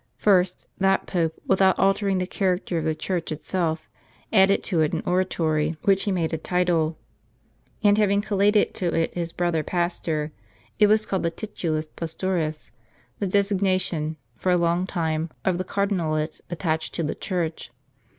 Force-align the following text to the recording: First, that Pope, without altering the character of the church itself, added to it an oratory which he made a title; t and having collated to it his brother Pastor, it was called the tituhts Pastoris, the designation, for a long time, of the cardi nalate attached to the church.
First, 0.17 0.67
that 0.79 1.05
Pope, 1.05 1.35
without 1.45 1.77
altering 1.77 2.17
the 2.17 2.25
character 2.25 2.79
of 2.79 2.85
the 2.85 2.95
church 2.95 3.31
itself, 3.31 3.87
added 4.33 4.63
to 4.63 4.81
it 4.81 4.95
an 4.95 5.03
oratory 5.05 5.77
which 5.83 6.05
he 6.05 6.11
made 6.11 6.33
a 6.33 6.39
title; 6.39 6.97
t 7.83 7.87
and 7.87 7.99
having 7.99 8.19
collated 8.19 8.73
to 8.73 8.91
it 8.95 9.13
his 9.13 9.31
brother 9.31 9.61
Pastor, 9.61 10.31
it 10.79 10.87
was 10.87 11.05
called 11.05 11.21
the 11.21 11.29
tituhts 11.29 11.85
Pastoris, 11.95 12.71
the 13.19 13.27
designation, 13.27 14.17
for 14.35 14.51
a 14.51 14.57
long 14.57 14.87
time, 14.87 15.29
of 15.45 15.59
the 15.59 15.63
cardi 15.63 15.93
nalate 15.93 16.41
attached 16.49 16.95
to 16.95 17.03
the 17.03 17.13
church. 17.13 17.69